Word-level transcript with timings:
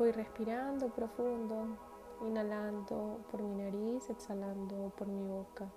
Voy 0.00 0.12
respirando 0.12 0.88
profundo, 0.88 1.76
inhalando 2.22 3.20
por 3.30 3.42
mi 3.42 3.54
nariz, 3.54 4.08
exhalando 4.08 4.88
por 4.96 5.06
mi 5.06 5.28
boca. 5.28 5.70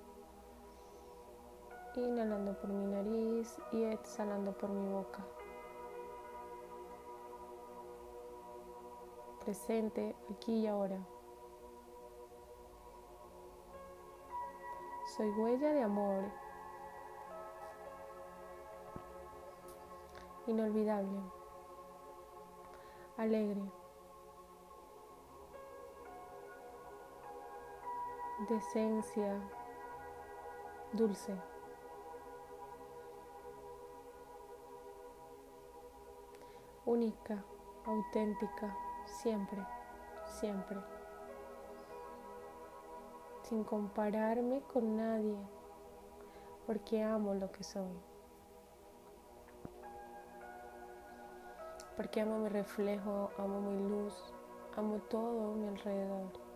Inhalando 1.97 2.57
por 2.57 2.69
mi 2.69 2.85
nariz 2.85 3.59
y 3.73 3.83
exhalando 3.83 4.53
por 4.53 4.69
mi 4.69 4.87
boca. 4.93 5.25
Presente 9.43 10.15
aquí 10.31 10.61
y 10.61 10.67
ahora. 10.67 11.05
Soy 15.17 15.29
huella 15.31 15.73
de 15.73 15.83
amor. 15.83 16.23
Inolvidable. 20.47 21.19
Alegre. 23.17 23.82
De 28.49 28.57
esencia 28.57 29.39
dulce. 30.91 31.33
Única, 36.85 37.43
auténtica, 37.85 38.75
siempre, 39.05 39.65
siempre. 40.25 40.77
Sin 43.43 43.63
compararme 43.63 44.61
con 44.73 44.97
nadie, 44.97 45.37
porque 46.65 47.01
amo 47.01 47.33
lo 47.33 47.51
que 47.51 47.63
soy. 47.63 47.97
Porque 51.95 52.21
amo 52.21 52.39
mi 52.39 52.49
reflejo, 52.49 53.31
amo 53.37 53.61
mi 53.61 53.89
luz, 53.89 54.33
amo 54.75 54.97
todo 55.09 55.53
mi 55.53 55.67
alrededor 55.67 56.52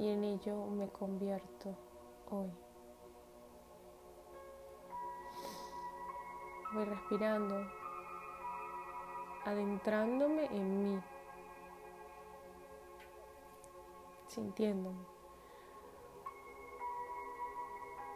y 0.00 0.08
en 0.08 0.24
ello 0.24 0.64
me 0.64 0.88
convierto 0.88 1.76
hoy. 2.30 2.50
Voy 6.72 6.84
respirando, 6.86 7.66
adentrándome 9.44 10.46
en 10.46 10.82
mí, 10.82 11.02
sintiéndome, 14.28 15.04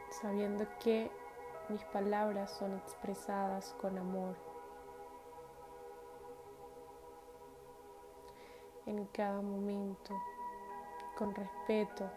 sabiendo 0.09 0.67
que 0.83 1.11
mis 1.69 1.85
palabras 1.85 2.51
son 2.57 2.79
expresadas 2.79 3.75
con 3.79 3.99
amor. 3.99 4.35
En 8.87 9.05
cada 9.07 9.43
momento 9.43 10.15
con 11.17 11.35
respeto. 11.35 12.11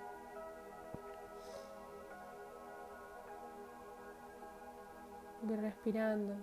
Voy 5.43 5.55
respirando. 5.55 6.35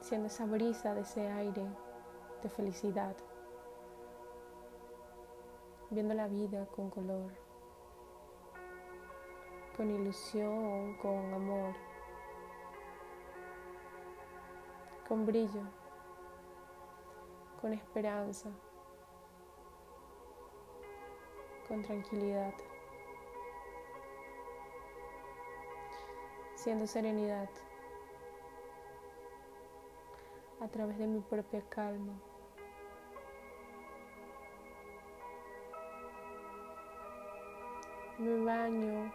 Siendo 0.00 0.26
esa 0.26 0.44
brisa 0.44 0.94
de 0.94 1.00
ese 1.00 1.28
aire 1.28 1.66
de 2.42 2.48
felicidad. 2.50 3.16
Viendo 5.90 6.14
la 6.14 6.26
vida 6.28 6.66
con 6.66 6.90
color, 6.90 7.32
con 9.76 9.90
ilusión, 9.90 10.96
con 10.98 11.32
amor 11.32 11.93
con 15.08 15.26
brillo, 15.26 15.62
con 17.60 17.72
esperanza, 17.74 18.48
con 21.68 21.82
tranquilidad, 21.82 22.54
siendo 26.54 26.86
serenidad 26.86 27.50
a 30.60 30.68
través 30.68 30.98
de 30.98 31.06
mi 31.06 31.20
propia 31.20 31.62
calma. 31.68 32.14
Me 38.18 38.42
baño 38.42 39.12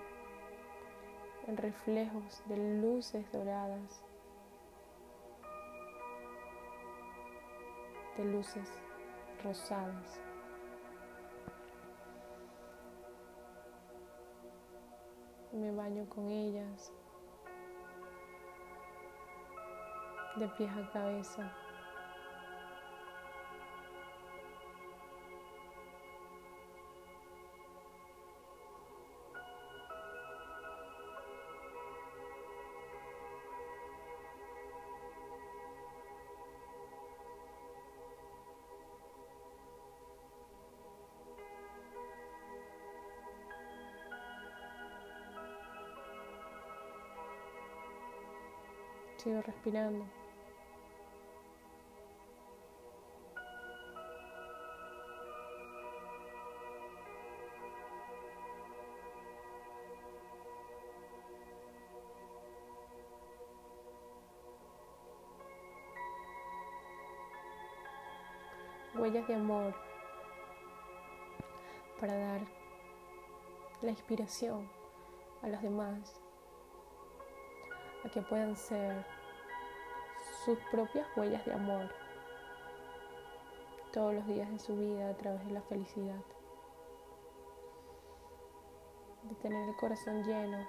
en 1.48 1.58
reflejos 1.58 2.44
de 2.46 2.58
luces 2.80 3.32
doradas 3.32 4.04
de 8.20 8.26
luces 8.26 8.68
rosadas. 9.46 10.20
Me 15.54 15.72
baño 15.72 16.08
con 16.10 16.30
ellas 16.30 16.92
de 20.36 20.48
pies 20.50 20.70
a 20.72 20.92
cabeza. 20.92 21.69
Sigo 49.20 49.42
respirando. 49.42 50.06
Huellas 68.96 69.28
de 69.28 69.36
amor 69.36 69.76
para 72.00 72.16
dar 72.16 72.42
la 73.82 73.92
inspiración 73.92 74.70
a 75.42 75.50
los 75.50 75.62
demás 75.62 76.22
a 78.06 78.10
que 78.10 78.22
puedan 78.22 78.56
ser 78.56 79.06
sus 80.46 80.58
propias 80.72 81.08
huellas 81.16 81.46
de 81.46 81.54
amor 81.54 81.90
todos 83.92 84.14
los 84.14 84.26
días 84.28 84.50
de 84.50 84.60
su 84.60 84.76
vida 84.78 85.10
a 85.10 85.18
través 85.18 85.46
de 85.46 85.52
la 85.52 85.62
felicidad, 85.64 86.22
de 89.24 89.36
tener 89.36 89.68
el 89.68 89.76
corazón 89.78 90.24
lleno 90.24 90.66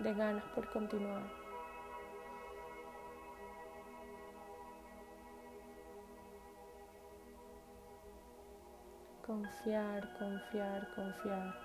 de 0.00 0.14
ganas 0.14 0.44
por 0.54 0.70
continuar. 0.72 1.30
Confiar, 9.26 10.18
confiar, 10.18 10.94
confiar. 10.94 11.63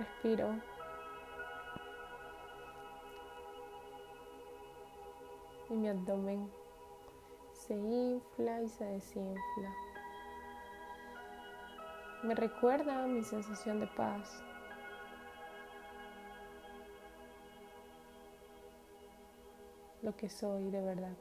Respiro. 0.00 0.54
Y 5.68 5.74
mi 5.74 5.88
abdomen 5.88 6.50
se 7.52 7.74
infla 7.74 8.62
y 8.62 8.68
se 8.68 8.84
desinfla. 8.84 9.70
Me 12.22 12.34
recuerda 12.34 13.06
mi 13.06 13.22
sensación 13.22 13.80
de 13.80 13.86
paz. 13.86 14.42
Lo 20.02 20.16
que 20.16 20.28
soy 20.28 20.70
de 20.70 20.80
verdad. 20.80 21.16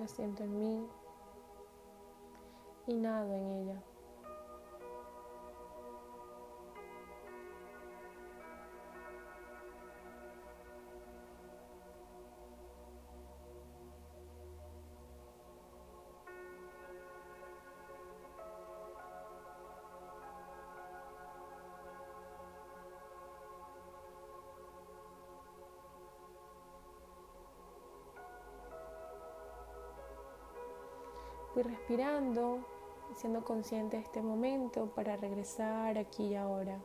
La 0.00 0.08
siento 0.08 0.44
en 0.44 0.58
mí 0.58 0.86
y 2.86 2.94
nado 2.94 3.34
en 3.34 3.50
ella. 3.50 3.89
Fui 31.52 31.62
respirando 31.62 32.60
siendo 33.14 33.44
consciente 33.44 33.96
de 33.96 34.02
este 34.02 34.22
momento 34.22 34.86
para 34.94 35.16
regresar 35.16 35.98
aquí 35.98 36.28
y 36.28 36.36
ahora. 36.36 36.78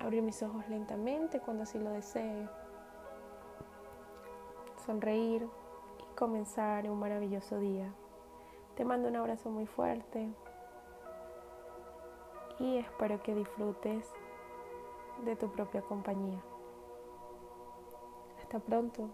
Abrir 0.00 0.22
mis 0.22 0.42
ojos 0.42 0.68
lentamente 0.68 1.40
cuando 1.40 1.64
así 1.64 1.78
lo 1.78 1.90
desee. 1.90 2.48
Sonreír 4.84 5.46
y 5.98 6.14
comenzar 6.14 6.88
un 6.90 6.98
maravilloso 6.98 7.58
día. 7.58 7.92
Te 8.74 8.84
mando 8.84 9.08
un 9.08 9.16
abrazo 9.16 9.50
muy 9.50 9.66
fuerte 9.66 10.28
y 12.58 12.78
espero 12.78 13.22
que 13.22 13.34
disfrutes 13.34 14.06
de 15.24 15.36
tu 15.36 15.50
propia 15.50 15.82
compañía. 15.82 16.40
Hasta 18.40 18.60
pronto. 18.60 19.10